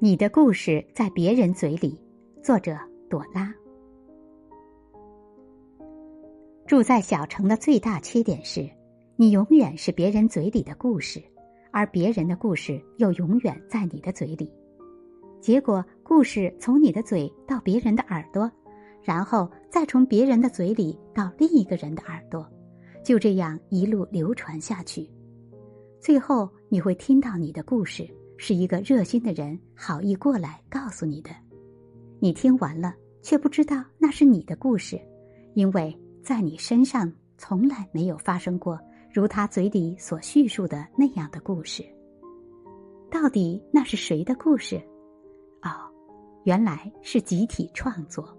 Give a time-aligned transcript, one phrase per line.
[0.00, 1.96] 你的故事在别人嘴里。
[2.42, 2.76] 作者：
[3.08, 3.54] 朵拉。
[6.66, 8.68] 住在小城的最大缺点是，
[9.14, 11.22] 你永远是别人嘴里的故事，
[11.70, 14.50] 而别人的故事又永远在你的嘴里。
[15.40, 18.50] 结果，故事从你的嘴到别人的耳朵，
[19.00, 22.44] 然后再从别人的嘴里到另一个人的耳朵，
[23.04, 25.08] 就这样一路流传下去。
[26.00, 28.06] 最后，你会听到你的故事。
[28.36, 31.30] 是一个热心的人好意过来告诉你的，
[32.20, 35.00] 你听完了却不知道那是你的故事，
[35.54, 38.78] 因为在你身上从来没有发生过
[39.12, 41.84] 如他嘴里所叙述的那样的故事。
[43.10, 44.76] 到底那是谁的故事？
[45.62, 45.70] 哦，
[46.44, 48.36] 原来是集体创作。